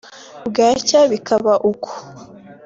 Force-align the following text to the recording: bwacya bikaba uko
bwacya 0.47 0.99
bikaba 1.11 1.53
uko 1.71 1.89